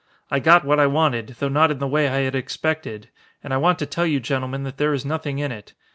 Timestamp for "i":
0.31-0.39, 0.79-0.87, 2.07-2.21, 3.53-3.57